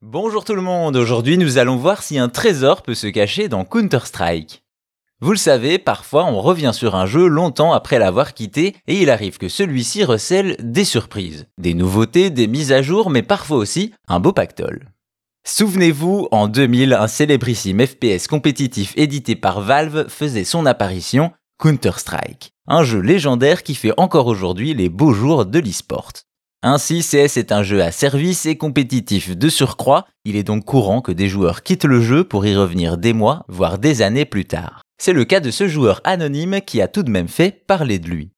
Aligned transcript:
Bonjour 0.00 0.44
tout 0.44 0.54
le 0.54 0.62
monde, 0.62 0.94
aujourd'hui 0.94 1.38
nous 1.38 1.58
allons 1.58 1.74
voir 1.74 2.04
si 2.04 2.20
un 2.20 2.28
trésor 2.28 2.82
peut 2.82 2.94
se 2.94 3.08
cacher 3.08 3.48
dans 3.48 3.64
Counter-Strike. 3.64 4.62
Vous 5.20 5.32
le 5.32 5.36
savez, 5.36 5.80
parfois 5.80 6.24
on 6.26 6.40
revient 6.40 6.70
sur 6.72 6.94
un 6.94 7.04
jeu 7.04 7.26
longtemps 7.26 7.72
après 7.72 7.98
l'avoir 7.98 8.32
quitté 8.32 8.76
et 8.86 9.02
il 9.02 9.10
arrive 9.10 9.38
que 9.38 9.48
celui-ci 9.48 10.04
recèle 10.04 10.54
des 10.60 10.84
surprises, 10.84 11.48
des 11.58 11.74
nouveautés, 11.74 12.30
des 12.30 12.46
mises 12.46 12.70
à 12.70 12.80
jour, 12.80 13.10
mais 13.10 13.24
parfois 13.24 13.56
aussi 13.56 13.92
un 14.06 14.20
beau 14.20 14.32
pactole. 14.32 14.92
Souvenez-vous, 15.44 16.28
en 16.30 16.46
2000, 16.46 16.92
un 16.92 17.08
célébrissime 17.08 17.84
FPS 17.84 18.28
compétitif 18.28 18.92
édité 18.96 19.34
par 19.34 19.62
Valve 19.62 20.08
faisait 20.08 20.44
son 20.44 20.64
apparition, 20.64 21.32
Counter-Strike, 21.60 22.52
un 22.68 22.84
jeu 22.84 23.00
légendaire 23.00 23.64
qui 23.64 23.74
fait 23.74 23.94
encore 23.96 24.28
aujourd'hui 24.28 24.74
les 24.74 24.90
beaux 24.90 25.12
jours 25.12 25.44
de 25.44 25.58
l'e-sport. 25.58 26.12
Ainsi, 26.62 27.02
CS 27.02 27.36
est 27.36 27.52
un 27.52 27.62
jeu 27.62 27.82
à 27.82 27.92
service 27.92 28.44
et 28.44 28.56
compétitif 28.56 29.36
de 29.36 29.48
surcroît, 29.48 30.06
il 30.24 30.34
est 30.34 30.42
donc 30.42 30.64
courant 30.64 31.00
que 31.00 31.12
des 31.12 31.28
joueurs 31.28 31.62
quittent 31.62 31.84
le 31.84 32.00
jeu 32.00 32.24
pour 32.24 32.44
y 32.46 32.56
revenir 32.56 32.98
des 32.98 33.12
mois, 33.12 33.44
voire 33.46 33.78
des 33.78 34.02
années 34.02 34.24
plus 34.24 34.44
tard. 34.44 34.82
C'est 35.00 35.12
le 35.12 35.24
cas 35.24 35.38
de 35.38 35.52
ce 35.52 35.68
joueur 35.68 36.00
anonyme 36.02 36.60
qui 36.60 36.82
a 36.82 36.88
tout 36.88 37.04
de 37.04 37.10
même 37.10 37.28
fait 37.28 37.64
parler 37.68 38.00
de 38.00 38.08
lui. 38.08 38.32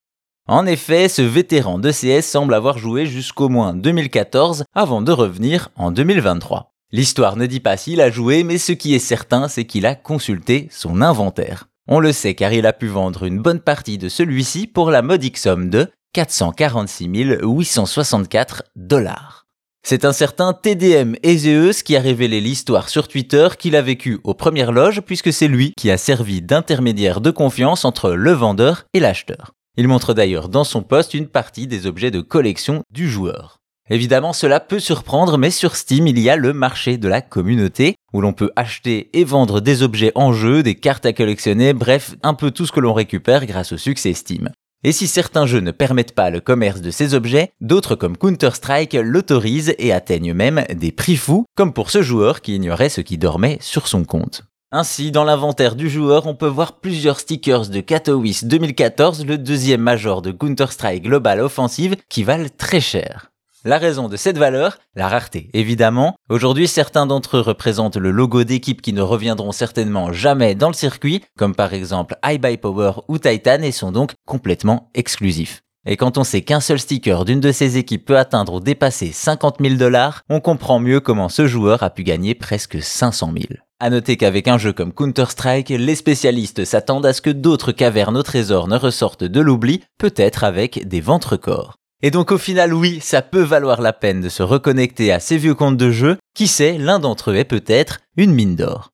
En 0.46 0.66
effet, 0.66 1.08
ce 1.08 1.22
vétéran 1.22 1.78
de 1.78 1.90
CS 1.90 2.26
semble 2.26 2.52
avoir 2.52 2.76
joué 2.76 3.06
jusqu'au 3.06 3.48
moins 3.48 3.72
2014 3.72 4.64
avant 4.74 5.00
de 5.00 5.12
revenir 5.12 5.70
en 5.76 5.90
2023. 5.90 6.74
L'histoire 6.92 7.36
ne 7.36 7.46
dit 7.46 7.60
pas 7.60 7.78
s'il 7.78 8.02
a 8.02 8.10
joué, 8.10 8.44
mais 8.44 8.58
ce 8.58 8.72
qui 8.72 8.94
est 8.94 8.98
certain, 8.98 9.48
c'est 9.48 9.64
qu'il 9.64 9.86
a 9.86 9.94
consulté 9.94 10.68
son 10.70 11.00
inventaire. 11.00 11.68
On 11.88 12.00
le 12.00 12.12
sait 12.12 12.34
car 12.34 12.52
il 12.52 12.66
a 12.66 12.72
pu 12.72 12.86
vendre 12.88 13.24
une 13.24 13.40
bonne 13.40 13.60
partie 13.60 13.96
de 13.96 14.08
celui-ci 14.08 14.66
pour 14.66 14.90
la 14.90 15.00
modique 15.00 15.38
somme 15.38 15.70
de 15.70 15.88
446 16.12 17.08
864 17.42 18.64
dollars. 18.74 19.46
C'est 19.82 20.04
un 20.04 20.12
certain 20.12 20.52
TDM 20.52 21.14
Ezeus 21.22 21.82
qui 21.82 21.96
a 21.96 22.00
révélé 22.00 22.40
l'histoire 22.40 22.88
sur 22.88 23.08
Twitter 23.08 23.48
qu'il 23.58 23.76
a 23.76 23.82
vécu 23.82 24.18
aux 24.24 24.34
premières 24.34 24.72
loges 24.72 25.00
puisque 25.00 25.32
c'est 25.32 25.48
lui 25.48 25.72
qui 25.76 25.90
a 25.90 25.96
servi 25.96 26.42
d'intermédiaire 26.42 27.20
de 27.20 27.30
confiance 27.30 27.84
entre 27.84 28.10
le 28.10 28.32
vendeur 28.32 28.84
et 28.92 29.00
l'acheteur. 29.00 29.52
Il 29.76 29.88
montre 29.88 30.12
d'ailleurs 30.12 30.48
dans 30.48 30.64
son 30.64 30.82
post 30.82 31.14
une 31.14 31.28
partie 31.28 31.66
des 31.66 31.86
objets 31.86 32.10
de 32.10 32.20
collection 32.20 32.82
du 32.90 33.08
joueur. 33.08 33.60
Évidemment, 33.88 34.32
cela 34.32 34.60
peut 34.60 34.78
surprendre, 34.78 35.38
mais 35.38 35.50
sur 35.50 35.74
Steam, 35.74 36.06
il 36.06 36.18
y 36.18 36.30
a 36.30 36.36
le 36.36 36.52
marché 36.52 36.96
de 36.96 37.08
la 37.08 37.22
communauté, 37.22 37.96
où 38.12 38.20
l'on 38.20 38.32
peut 38.32 38.52
acheter 38.54 39.10
et 39.18 39.24
vendre 39.24 39.60
des 39.60 39.82
objets 39.82 40.12
en 40.14 40.32
jeu, 40.32 40.62
des 40.62 40.76
cartes 40.76 41.06
à 41.06 41.12
collectionner, 41.12 41.72
bref, 41.72 42.14
un 42.22 42.34
peu 42.34 42.52
tout 42.52 42.66
ce 42.66 42.72
que 42.72 42.78
l'on 42.78 42.92
récupère 42.92 43.46
grâce 43.46 43.72
au 43.72 43.76
succès 43.76 44.12
Steam. 44.12 44.50
Et 44.82 44.92
si 44.92 45.06
certains 45.06 45.44
jeux 45.44 45.60
ne 45.60 45.72
permettent 45.72 46.14
pas 46.14 46.30
le 46.30 46.40
commerce 46.40 46.80
de 46.80 46.90
ces 46.90 47.12
objets, 47.12 47.52
d'autres 47.60 47.96
comme 47.96 48.16
Counter-Strike 48.16 48.94
l'autorisent 48.94 49.74
et 49.78 49.92
atteignent 49.92 50.32
même 50.32 50.64
des 50.74 50.90
prix 50.90 51.16
fous, 51.16 51.44
comme 51.54 51.74
pour 51.74 51.90
ce 51.90 52.00
joueur 52.00 52.40
qui 52.40 52.56
ignorait 52.56 52.88
ce 52.88 53.02
qui 53.02 53.18
dormait 53.18 53.58
sur 53.60 53.88
son 53.88 54.04
compte. 54.04 54.44
Ainsi, 54.72 55.10
dans 55.10 55.24
l'inventaire 55.24 55.76
du 55.76 55.90
joueur, 55.90 56.26
on 56.26 56.34
peut 56.34 56.46
voir 56.46 56.80
plusieurs 56.80 57.20
stickers 57.20 57.68
de 57.68 57.80
Katowice 57.80 58.44
2014, 58.44 59.26
le 59.26 59.36
deuxième 59.36 59.82
major 59.82 60.22
de 60.22 60.30
Counter-Strike 60.30 61.02
Global 61.02 61.40
Offensive, 61.40 61.96
qui 62.08 62.22
valent 62.22 62.48
très 62.56 62.80
cher. 62.80 63.32
La 63.66 63.76
raison 63.76 64.08
de 64.08 64.16
cette 64.16 64.38
valeur, 64.38 64.78
la 64.94 65.06
rareté 65.06 65.50
évidemment. 65.52 66.14
Aujourd'hui, 66.30 66.66
certains 66.66 67.04
d'entre 67.04 67.36
eux 67.36 67.40
représentent 67.40 67.98
le 67.98 68.10
logo 68.10 68.42
d'équipes 68.42 68.80
qui 68.80 68.94
ne 68.94 69.02
reviendront 69.02 69.52
certainement 69.52 70.12
jamais 70.12 70.54
dans 70.54 70.68
le 70.68 70.74
circuit, 70.74 71.22
comme 71.36 71.54
par 71.54 71.74
exemple 71.74 72.16
iBuy 72.24 72.56
Power 72.56 72.92
ou 73.08 73.18
Titan 73.18 73.60
et 73.60 73.72
sont 73.72 73.92
donc 73.92 74.12
complètement 74.26 74.90
exclusifs. 74.94 75.60
Et 75.86 75.98
quand 75.98 76.16
on 76.16 76.24
sait 76.24 76.40
qu'un 76.40 76.60
seul 76.60 76.78
sticker 76.78 77.26
d'une 77.26 77.40
de 77.40 77.52
ces 77.52 77.76
équipes 77.76 78.06
peut 78.06 78.18
atteindre 78.18 78.54
ou 78.54 78.60
dépasser 78.60 79.12
50 79.12 79.56
000 79.60 79.74
dollars, 79.74 80.22
on 80.30 80.40
comprend 80.40 80.78
mieux 80.78 81.00
comment 81.00 81.28
ce 81.28 81.46
joueur 81.46 81.82
a 81.82 81.90
pu 81.90 82.02
gagner 82.02 82.34
presque 82.34 82.82
500 82.82 83.32
000. 83.34 83.60
À 83.78 83.90
noter 83.90 84.16
qu'avec 84.16 84.48
un 84.48 84.58
jeu 84.58 84.72
comme 84.72 84.92
Counter-Strike, 84.92 85.70
les 85.70 85.94
spécialistes 85.94 86.64
s'attendent 86.64 87.06
à 87.06 87.12
ce 87.12 87.22
que 87.22 87.30
d'autres 87.30 87.72
cavernes 87.72 88.16
au 88.16 88.22
trésor 88.22 88.68
ne 88.68 88.76
ressortent 88.76 89.24
de 89.24 89.40
l'oubli, 89.40 89.82
peut-être 89.98 90.44
avec 90.44 90.86
des 90.86 91.00
ventes 91.00 91.24
records. 91.24 91.79
Et 92.02 92.10
donc 92.10 92.32
au 92.32 92.38
final, 92.38 92.72
oui, 92.72 92.98
ça 93.02 93.20
peut 93.20 93.42
valoir 93.42 93.82
la 93.82 93.92
peine 93.92 94.20
de 94.20 94.28
se 94.28 94.42
reconnecter 94.42 95.12
à 95.12 95.20
ces 95.20 95.36
vieux 95.36 95.54
comptes 95.54 95.76
de 95.76 95.90
jeu. 95.90 96.16
Qui 96.34 96.46
sait, 96.46 96.78
l'un 96.78 96.98
d'entre 96.98 97.30
eux 97.30 97.36
est 97.36 97.44
peut-être 97.44 97.98
une 98.16 98.32
mine 98.32 98.56
d'or. 98.56 98.90